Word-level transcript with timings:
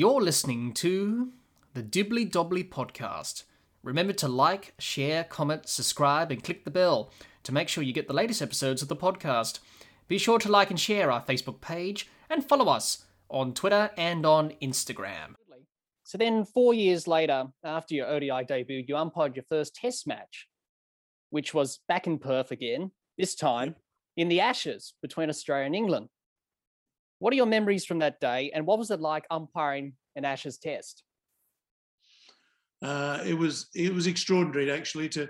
You're 0.00 0.22
listening 0.22 0.72
to 0.76 1.30
the 1.74 1.82
Dibbly 1.82 2.26
Dobbly 2.30 2.66
podcast. 2.66 3.42
Remember 3.82 4.14
to 4.14 4.28
like, 4.28 4.72
share, 4.78 5.24
comment, 5.24 5.68
subscribe, 5.68 6.32
and 6.32 6.42
click 6.42 6.64
the 6.64 6.70
bell 6.70 7.10
to 7.42 7.52
make 7.52 7.68
sure 7.68 7.84
you 7.84 7.92
get 7.92 8.08
the 8.08 8.14
latest 8.14 8.40
episodes 8.40 8.80
of 8.80 8.88
the 8.88 8.96
podcast. 8.96 9.58
Be 10.08 10.16
sure 10.16 10.38
to 10.38 10.50
like 10.50 10.70
and 10.70 10.80
share 10.80 11.12
our 11.12 11.22
Facebook 11.22 11.60
page 11.60 12.08
and 12.30 12.42
follow 12.42 12.72
us 12.72 13.04
on 13.28 13.52
Twitter 13.52 13.90
and 13.98 14.24
on 14.24 14.54
Instagram. 14.62 15.34
So 16.04 16.16
then, 16.16 16.46
four 16.46 16.72
years 16.72 17.06
later, 17.06 17.48
after 17.62 17.94
your 17.94 18.06
ODI 18.06 18.46
debut, 18.48 18.82
you 18.88 18.96
umpired 18.96 19.36
your 19.36 19.44
first 19.50 19.74
Test 19.74 20.06
match, 20.06 20.48
which 21.28 21.52
was 21.52 21.80
back 21.88 22.06
in 22.06 22.18
Perth 22.18 22.50
again, 22.50 22.92
this 23.18 23.34
time 23.34 23.74
in 24.16 24.30
the 24.30 24.40
Ashes 24.40 24.94
between 25.02 25.28
Australia 25.28 25.66
and 25.66 25.76
England. 25.76 26.08
What 27.20 27.34
are 27.34 27.36
your 27.36 27.46
memories 27.46 27.84
from 27.84 27.98
that 28.00 28.18
day, 28.18 28.50
and 28.52 28.66
what 28.66 28.78
was 28.78 28.90
it 28.90 28.98
like 28.98 29.26
umpiring 29.30 29.92
an 30.16 30.24
Ashes 30.24 30.56
Test? 30.56 31.04
Uh, 32.82 33.22
it 33.26 33.34
was 33.34 33.68
it 33.74 33.92
was 33.92 34.06
extraordinary 34.06 34.72
actually 34.72 35.08
to 35.10 35.28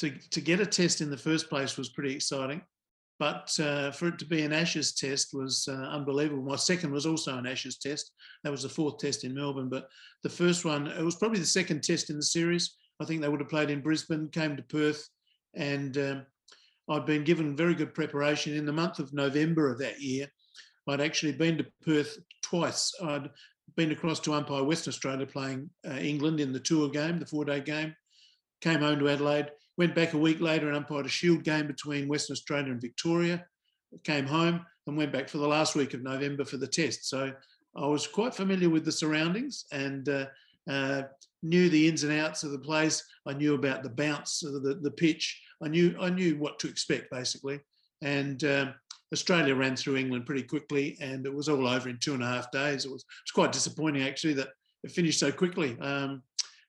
to 0.00 0.10
to 0.10 0.40
get 0.42 0.60
a 0.60 0.66
test 0.66 1.00
in 1.00 1.10
the 1.10 1.16
first 1.16 1.48
place 1.48 1.78
was 1.78 1.88
pretty 1.88 2.14
exciting, 2.14 2.60
but 3.18 3.58
uh, 3.58 3.90
for 3.90 4.08
it 4.08 4.18
to 4.18 4.26
be 4.26 4.42
an 4.42 4.52
Ashes 4.52 4.94
test 4.94 5.30
was 5.32 5.66
uh, 5.66 5.72
unbelievable. 5.72 6.42
My 6.42 6.56
second 6.56 6.92
was 6.92 7.06
also 7.06 7.38
an 7.38 7.46
Ashes 7.46 7.78
test. 7.78 8.12
That 8.44 8.52
was 8.52 8.62
the 8.62 8.68
fourth 8.68 8.98
test 8.98 9.24
in 9.24 9.34
Melbourne, 9.34 9.70
but 9.70 9.88
the 10.22 10.28
first 10.28 10.66
one 10.66 10.88
it 10.88 11.02
was 11.02 11.16
probably 11.16 11.40
the 11.40 11.46
second 11.46 11.82
test 11.82 12.10
in 12.10 12.16
the 12.16 12.22
series. 12.22 12.76
I 13.00 13.06
think 13.06 13.22
they 13.22 13.28
would 13.28 13.40
have 13.40 13.48
played 13.48 13.70
in 13.70 13.80
Brisbane, 13.80 14.28
came 14.28 14.58
to 14.58 14.62
Perth, 14.62 15.08
and 15.54 15.96
um, 15.96 16.26
I'd 16.90 17.06
been 17.06 17.24
given 17.24 17.56
very 17.56 17.74
good 17.74 17.94
preparation 17.94 18.54
in 18.54 18.66
the 18.66 18.72
month 18.72 18.98
of 18.98 19.14
November 19.14 19.72
of 19.72 19.78
that 19.78 20.02
year. 20.02 20.28
I'd 20.88 21.00
actually 21.00 21.32
been 21.32 21.58
to 21.58 21.66
Perth 21.84 22.18
twice. 22.42 22.92
I'd 23.02 23.30
been 23.76 23.92
across 23.92 24.20
to 24.20 24.32
umpire 24.32 24.64
Western 24.64 24.90
Australia 24.90 25.26
playing 25.26 25.70
uh, 25.86 25.94
England 25.94 26.40
in 26.40 26.52
the 26.52 26.60
tour 26.60 26.88
game, 26.88 27.18
the 27.18 27.26
four 27.26 27.44
day 27.44 27.60
game, 27.60 27.94
came 28.60 28.80
home 28.80 28.98
to 28.98 29.08
Adelaide, 29.08 29.50
went 29.76 29.94
back 29.94 30.14
a 30.14 30.18
week 30.18 30.40
later 30.40 30.68
and 30.68 30.76
umpired 30.76 31.06
a 31.06 31.08
shield 31.08 31.44
game 31.44 31.66
between 31.66 32.08
Western 32.08 32.34
Australia 32.34 32.72
and 32.72 32.80
Victoria, 32.80 33.44
came 34.04 34.26
home 34.26 34.64
and 34.86 34.96
went 34.96 35.12
back 35.12 35.28
for 35.28 35.38
the 35.38 35.46
last 35.46 35.74
week 35.74 35.94
of 35.94 36.02
November 36.02 36.44
for 36.44 36.56
the 36.56 36.66
test. 36.66 37.08
So 37.08 37.32
I 37.76 37.86
was 37.86 38.06
quite 38.06 38.34
familiar 38.34 38.70
with 38.70 38.84
the 38.84 38.92
surroundings 38.92 39.66
and 39.72 40.08
uh, 40.08 40.26
uh, 40.68 41.02
knew 41.42 41.68
the 41.68 41.88
ins 41.88 42.04
and 42.04 42.18
outs 42.18 42.42
of 42.42 42.50
the 42.50 42.58
place. 42.58 43.04
I 43.26 43.34
knew 43.34 43.54
about 43.54 43.82
the 43.82 43.90
bounce 43.90 44.42
of 44.42 44.62
the, 44.62 44.74
the 44.74 44.90
pitch. 44.90 45.40
I 45.62 45.68
knew 45.68 45.96
I 46.00 46.10
knew 46.10 46.36
what 46.38 46.58
to 46.60 46.68
expect 46.68 47.10
basically. 47.10 47.60
And 48.02 48.42
um, 48.44 48.74
Australia 49.12 49.54
ran 49.54 49.76
through 49.76 49.96
England 49.96 50.26
pretty 50.26 50.42
quickly, 50.42 50.96
and 51.00 51.24
it 51.26 51.34
was 51.34 51.48
all 51.48 51.66
over 51.66 51.88
in 51.88 51.98
two 51.98 52.14
and 52.14 52.22
a 52.22 52.26
half 52.26 52.50
days. 52.50 52.84
It 52.84 52.92
was, 52.92 53.02
it 53.02 53.24
was 53.24 53.32
quite 53.34 53.52
disappointing 53.52 54.02
actually 54.02 54.34
that 54.34 54.50
it 54.84 54.90
finished 54.90 55.20
so 55.20 55.32
quickly. 55.32 55.76
Um, 55.80 56.22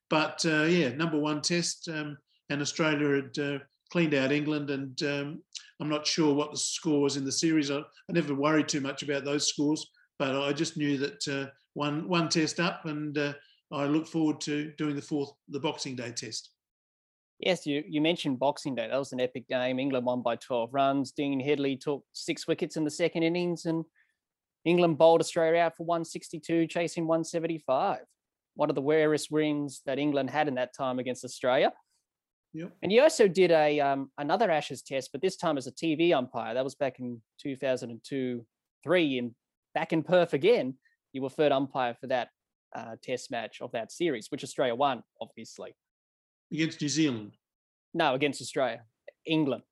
but 0.10 0.44
uh, 0.46 0.64
yeah, 0.64 0.90
number 0.90 1.20
one 1.20 1.42
test, 1.42 1.90
um, 1.90 2.18
and 2.50 2.62
Australia 2.62 3.22
had 3.22 3.40
uh, 3.44 3.60
cleaned 3.92 4.14
out 4.14 4.32
England, 4.32 4.70
and 4.70 5.02
um, 5.04 5.44
I'm 5.80 5.90
not 5.90 6.08
sure 6.08 6.34
what 6.34 6.52
the 6.52 6.58
score 6.58 7.02
was 7.02 7.18
in 7.18 7.26
the 7.26 7.32
series. 7.32 7.72
I, 7.72 7.80
I, 7.80 8.12
never 8.12 8.34
worried 8.34 8.68
too 8.68 8.82
much 8.82 9.04
about 9.04 9.26
those 9.26 9.48
scores, 9.48 9.86
but 10.18 10.36
I 10.36 10.52
just 10.54 10.78
knew 10.78 10.98
that 10.98 11.28
uh, 11.28 11.52
one 11.74 12.08
one 12.08 12.30
test 12.30 12.60
up, 12.60 12.86
and 12.86 13.18
uh, 13.18 13.34
I 13.72 13.86
look 13.86 14.08
forward 14.08 14.42
to 14.42 14.72
doing 14.78 14.96
the 14.96 15.02
fourth, 15.02 15.32
the 15.50 15.60
Boxing 15.60 15.96
Day 15.96 16.12
test. 16.12 16.50
Yes, 17.40 17.66
you, 17.66 17.84
you 17.88 18.02
mentioned 18.02 18.38
Boxing 18.38 18.76
Day. 18.76 18.90
That 18.90 18.98
was 18.98 19.14
an 19.14 19.22
epic 19.22 19.48
game. 19.48 19.80
England 19.80 20.06
won 20.06 20.22
by 20.22 20.36
12 20.36 20.74
runs. 20.74 21.12
Dean 21.12 21.40
Headley 21.40 21.78
took 21.78 22.04
six 22.12 22.48
wickets 22.48 22.76
in 22.76 22.84
the 22.84 22.92
second 22.92 23.24
innings, 23.24 23.66
and 23.66 23.86
England 24.66 24.98
bowled 24.98 25.22
Australia 25.22 25.62
out 25.62 25.78
for 25.78 25.86
162, 25.86 26.68
chasing 26.68 27.08
175. 27.08 28.00
One 28.56 28.70
of 28.70 28.76
the 28.76 28.84
rarest 28.84 29.32
wins 29.32 29.82
that 29.86 30.00
England 30.00 30.30
had 30.30 30.50
in 30.50 30.56
that 30.56 30.76
time 30.76 31.00
against 31.00 31.24
Australia. 31.24 31.72
Yep. 32.54 32.74
And 32.84 32.92
you 32.92 33.04
also 33.04 33.30
did 33.30 33.52
a 33.52 33.80
um, 33.80 34.12
another 34.18 34.52
Ashes 34.52 34.82
test, 34.82 35.12
but 35.14 35.22
this 35.22 35.38
time 35.38 35.58
as 35.58 35.68
a 35.68 35.72
TV 35.72 36.14
umpire. 36.14 36.54
That 36.54 36.64
was 36.64 36.76
back 36.76 37.00
in 37.00 37.22
2002 37.42 38.46
3. 38.84 39.18
And 39.18 39.32
back 39.74 39.94
in 39.94 40.04
Perth 40.04 40.34
again, 40.34 40.76
you 41.14 41.22
were 41.22 41.30
third 41.30 41.54
umpire 41.54 41.96
for 42.02 42.08
that 42.08 42.30
uh, 42.76 42.96
test 43.02 43.32
match 43.32 43.62
of 43.62 43.72
that 43.72 43.94
series, 43.94 44.28
which 44.30 44.44
Australia 44.44 44.76
won, 44.76 45.04
obviously 45.22 45.74
against 46.52 46.82
New 46.82 46.90
Zealand? 46.90 47.32
No, 47.94 48.14
against 48.14 48.42
Australia, 48.42 48.82
England. 49.26 49.64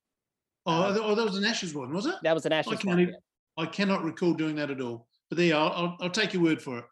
Oh, 0.65 0.83
uh, 0.83 0.97
oh, 1.01 1.15
that 1.15 1.25
was 1.25 1.37
an 1.37 1.45
Ashes 1.45 1.73
one, 1.73 1.93
was 1.93 2.05
it? 2.05 2.15
That 2.23 2.33
was 2.33 2.45
an 2.45 2.51
Ashes 2.51 2.79
I 2.83 2.87
one. 2.87 2.99
Even, 2.99 3.15
I 3.57 3.65
cannot 3.65 4.03
recall 4.03 4.33
doing 4.33 4.55
that 4.57 4.69
at 4.69 4.81
all. 4.81 5.07
But 5.29 5.37
there, 5.37 5.55
I'll, 5.55 5.71
I'll, 5.71 5.97
I'll 6.01 6.09
take 6.09 6.33
your 6.33 6.43
word 6.43 6.61
for 6.61 6.79
it. 6.79 6.85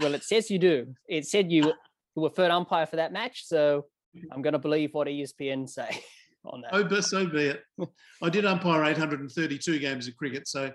Well, 0.00 0.14
it 0.14 0.22
says 0.22 0.50
you 0.50 0.58
do. 0.58 0.94
It 1.08 1.26
said 1.26 1.50
you 1.50 1.72
were 2.14 2.30
third 2.30 2.50
umpire 2.50 2.86
for 2.86 2.96
that 2.96 3.12
match, 3.12 3.44
so 3.46 3.86
I'm 4.32 4.42
going 4.42 4.52
to 4.52 4.58
believe 4.58 4.94
what 4.94 5.08
ESPN 5.08 5.68
say 5.68 6.02
on 6.44 6.62
that. 6.62 6.70
Oh, 6.72 6.84
but 6.84 7.04
so 7.04 7.26
be 7.26 7.46
it. 7.46 7.62
I 8.22 8.30
did 8.30 8.44
umpire 8.44 8.84
832 8.84 9.78
games 9.78 10.08
of 10.08 10.16
cricket, 10.16 10.46
so 10.46 10.72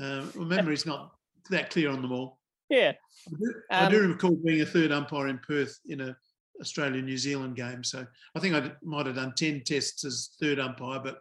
uh, 0.00 0.24
my 0.34 0.44
memory's 0.44 0.86
not 0.86 1.12
that 1.50 1.70
clear 1.70 1.90
on 1.90 2.02
them 2.02 2.12
all. 2.12 2.38
Yeah. 2.68 2.92
I 3.28 3.30
do, 3.38 3.54
um, 3.70 3.86
I 3.86 3.90
do 3.90 4.08
recall 4.08 4.36
being 4.44 4.62
a 4.62 4.66
third 4.66 4.92
umpire 4.92 5.28
in 5.28 5.38
Perth 5.38 5.78
in 5.86 6.00
a 6.00 6.16
Australia 6.60 7.02
New 7.02 7.18
Zealand 7.18 7.56
game. 7.56 7.82
So 7.84 8.06
I 8.34 8.40
think 8.40 8.54
I 8.54 8.72
might 8.82 9.06
have 9.06 9.16
done 9.16 9.34
10 9.36 9.62
tests 9.64 10.04
as 10.04 10.30
third 10.40 10.58
umpire, 10.58 11.00
but 11.00 11.18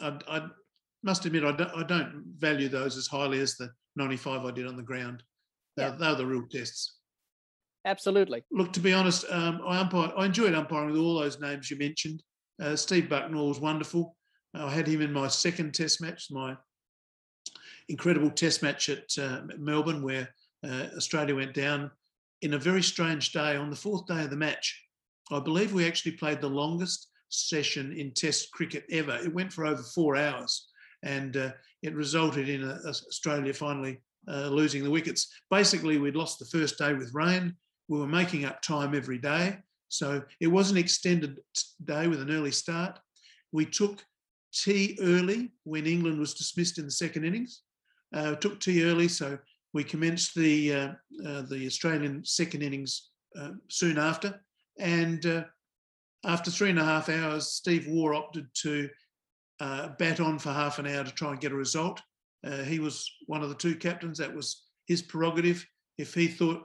I, 0.00 0.18
I 0.28 0.46
must 1.02 1.24
admit 1.26 1.44
I 1.44 1.52
don't, 1.52 1.70
I 1.76 1.82
don't, 1.82 2.24
value 2.38 2.68
those 2.68 2.96
as 2.96 3.06
highly 3.06 3.40
as 3.40 3.56
the 3.56 3.70
95 3.96 4.44
I 4.44 4.50
did 4.50 4.66
on 4.66 4.76
the 4.76 4.82
ground. 4.82 5.22
They're, 5.76 5.88
yeah. 5.88 5.96
they're 5.98 6.14
the 6.14 6.26
real 6.26 6.46
tests. 6.50 6.98
Absolutely. 7.84 8.44
Look, 8.52 8.72
to 8.74 8.80
be 8.80 8.92
honest, 8.92 9.24
um, 9.30 9.60
I, 9.66 9.78
umpire, 9.78 10.12
I 10.16 10.26
enjoyed 10.26 10.54
umpiring 10.54 10.90
with 10.90 11.00
all 11.00 11.18
those 11.18 11.40
names 11.40 11.70
you 11.70 11.76
mentioned. 11.78 12.22
Uh, 12.62 12.76
Steve 12.76 13.04
Bucknor 13.04 13.48
was 13.48 13.60
wonderful. 13.60 14.16
I 14.54 14.70
had 14.70 14.86
him 14.86 15.00
in 15.00 15.12
my 15.12 15.28
second 15.28 15.74
test 15.74 16.00
match, 16.00 16.28
my 16.30 16.56
incredible 17.88 18.30
test 18.30 18.62
match 18.62 18.88
at 18.88 19.06
uh, 19.18 19.40
Melbourne, 19.58 20.02
where 20.02 20.28
uh, 20.64 20.86
Australia 20.96 21.34
went 21.34 21.54
down 21.54 21.90
in 22.42 22.54
a 22.54 22.58
very 22.58 22.82
strange 22.82 23.32
day, 23.32 23.56
on 23.56 23.70
the 23.70 23.76
fourth 23.76 24.06
day 24.06 24.24
of 24.24 24.30
the 24.30 24.36
match, 24.36 24.84
I 25.30 25.38
believe 25.38 25.72
we 25.72 25.86
actually 25.86 26.12
played 26.12 26.40
the 26.40 26.48
longest 26.48 27.08
session 27.28 27.92
in 27.92 28.12
Test 28.12 28.50
cricket 28.52 28.84
ever. 28.90 29.16
It 29.16 29.32
went 29.32 29.52
for 29.52 29.64
over 29.64 29.82
four 29.82 30.16
hours, 30.16 30.68
and 31.04 31.36
uh, 31.36 31.52
it 31.82 31.94
resulted 31.94 32.48
in 32.48 32.64
a 32.64 32.80
Australia 32.86 33.54
finally 33.54 34.02
uh, 34.28 34.48
losing 34.48 34.82
the 34.82 34.90
wickets. 34.90 35.28
Basically, 35.50 35.98
we'd 35.98 36.16
lost 36.16 36.38
the 36.38 36.44
first 36.46 36.78
day 36.78 36.92
with 36.94 37.14
rain. 37.14 37.54
We 37.88 37.98
were 37.98 38.08
making 38.08 38.44
up 38.44 38.60
time 38.60 38.94
every 38.94 39.18
day, 39.18 39.58
so 39.88 40.22
it 40.40 40.48
was 40.48 40.70
an 40.70 40.76
extended 40.76 41.38
day 41.84 42.08
with 42.08 42.20
an 42.20 42.30
early 42.30 42.52
start. 42.52 42.98
We 43.52 43.66
took 43.66 44.04
tea 44.52 44.98
early 45.00 45.52
when 45.64 45.86
England 45.86 46.18
was 46.18 46.34
dismissed 46.34 46.78
in 46.78 46.86
the 46.86 46.90
second 46.90 47.24
innings. 47.24 47.62
Uh, 48.14 48.34
took 48.34 48.60
tea 48.60 48.84
early, 48.84 49.08
so 49.08 49.38
we 49.72 49.84
commenced 49.84 50.34
the 50.34 50.74
uh, 50.74 50.88
uh, 51.26 51.42
the 51.42 51.66
Australian 51.66 52.24
second 52.24 52.62
innings 52.62 53.10
uh, 53.38 53.50
soon 53.68 53.98
after, 53.98 54.40
and 54.78 55.24
uh, 55.26 55.44
after 56.24 56.50
three 56.50 56.70
and 56.70 56.78
a 56.78 56.84
half 56.84 57.08
hours, 57.08 57.48
Steve 57.48 57.86
Waugh 57.88 58.16
opted 58.16 58.46
to 58.62 58.88
uh, 59.60 59.88
bat 59.98 60.20
on 60.20 60.38
for 60.38 60.52
half 60.52 60.78
an 60.78 60.86
hour 60.86 61.04
to 61.04 61.10
try 61.12 61.30
and 61.30 61.40
get 61.40 61.52
a 61.52 61.56
result. 61.56 62.00
Uh, 62.44 62.62
he 62.62 62.78
was 62.78 63.10
one 63.26 63.42
of 63.42 63.48
the 63.48 63.54
two 63.54 63.74
captains. 63.74 64.18
That 64.18 64.34
was 64.34 64.64
his 64.86 65.02
prerogative. 65.02 65.64
If 65.98 66.14
he 66.14 66.26
thought, 66.26 66.62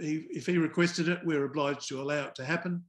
he, 0.00 0.26
if 0.30 0.46
he 0.46 0.58
requested 0.58 1.08
it, 1.08 1.20
we 1.24 1.36
we're 1.36 1.44
obliged 1.44 1.88
to 1.88 2.02
allow 2.02 2.24
it 2.24 2.34
to 2.36 2.44
happen. 2.44 2.82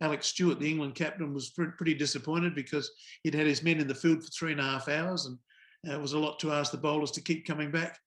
Alex 0.00 0.28
Stewart, 0.28 0.60
the 0.60 0.70
England 0.70 0.94
captain, 0.94 1.34
was 1.34 1.50
pretty 1.50 1.94
disappointed 1.94 2.54
because 2.54 2.90
he'd 3.24 3.34
had 3.34 3.46
his 3.46 3.62
men 3.62 3.80
in 3.80 3.88
the 3.88 3.94
field 3.94 4.22
for 4.22 4.30
three 4.30 4.52
and 4.52 4.60
a 4.60 4.64
half 4.64 4.88
hours, 4.88 5.26
and 5.26 5.38
it 5.84 6.00
was 6.00 6.12
a 6.12 6.18
lot 6.18 6.38
to 6.40 6.52
ask 6.52 6.70
the 6.70 6.78
bowlers 6.78 7.10
to 7.12 7.20
keep 7.20 7.46
coming 7.46 7.70
back. 7.70 7.98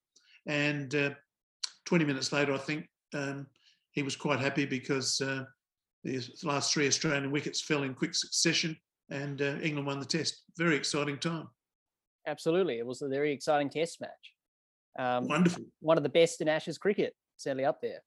And 0.46 0.94
uh, 0.94 1.10
20 1.86 2.04
minutes 2.04 2.32
later, 2.32 2.52
I 2.52 2.58
think 2.58 2.88
um, 3.14 3.46
he 3.92 4.02
was 4.02 4.16
quite 4.16 4.40
happy 4.40 4.64
because 4.64 5.20
uh, 5.20 5.44
the 6.04 6.28
last 6.42 6.72
three 6.72 6.86
Australian 6.86 7.30
wickets 7.30 7.60
fell 7.60 7.82
in 7.82 7.94
quick 7.94 8.14
succession 8.14 8.76
and 9.10 9.40
uh, 9.42 9.56
England 9.62 9.86
won 9.86 10.00
the 10.00 10.06
test. 10.06 10.42
Very 10.56 10.76
exciting 10.76 11.18
time. 11.18 11.48
Absolutely. 12.26 12.78
It 12.78 12.86
was 12.86 13.02
a 13.02 13.08
very 13.08 13.32
exciting 13.32 13.70
test 13.70 14.00
match. 14.00 14.10
Um, 14.98 15.26
Wonderful. 15.28 15.64
One 15.80 15.96
of 15.96 16.02
the 16.02 16.08
best 16.08 16.40
in 16.40 16.48
Ashes 16.48 16.78
cricket, 16.78 17.14
certainly 17.36 17.64
up 17.64 17.80
there. 17.80 18.02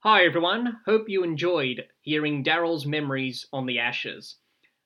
Hi, 0.00 0.24
everyone. 0.24 0.76
Hope 0.84 1.08
you 1.08 1.24
enjoyed 1.24 1.84
hearing 2.02 2.44
Daryl's 2.44 2.86
memories 2.86 3.46
on 3.52 3.66
the 3.66 3.78
Ashes. 3.78 4.36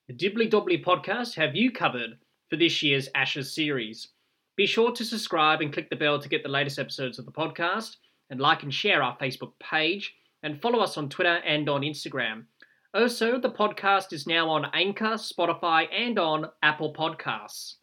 The 0.07 0.13
Dibbly 0.13 0.49
Dobbly 0.49 0.83
podcast 0.83 1.35
have 1.35 1.55
you 1.55 1.71
covered 1.71 2.17
for 2.49 2.55
this 2.55 2.81
year's 2.81 3.09
Ashes 3.13 3.53
series. 3.53 4.09
Be 4.55 4.65
sure 4.65 4.91
to 4.91 5.05
subscribe 5.05 5.61
and 5.61 5.71
click 5.71 5.89
the 5.89 5.95
bell 5.95 6.19
to 6.19 6.29
get 6.29 6.43
the 6.43 6.49
latest 6.49 6.79
episodes 6.79 7.19
of 7.19 7.25
the 7.25 7.31
podcast, 7.31 7.95
and 8.29 8.39
like 8.39 8.63
and 8.63 8.73
share 8.73 9.01
our 9.01 9.17
Facebook 9.17 9.53
page, 9.59 10.13
and 10.43 10.61
follow 10.61 10.79
us 10.79 10.97
on 10.97 11.09
Twitter 11.09 11.37
and 11.45 11.69
on 11.69 11.81
Instagram. 11.81 12.45
Also, 12.93 13.39
the 13.39 13.49
podcast 13.49 14.11
is 14.11 14.27
now 14.27 14.49
on 14.49 14.65
Anchor, 14.73 15.15
Spotify, 15.15 15.87
and 15.93 16.19
on 16.19 16.45
Apple 16.61 16.93
Podcasts. 16.93 17.75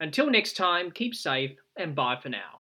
Until 0.00 0.30
next 0.30 0.56
time, 0.56 0.90
keep 0.90 1.14
safe 1.14 1.52
and 1.76 1.94
bye 1.94 2.18
for 2.22 2.28
now. 2.28 2.52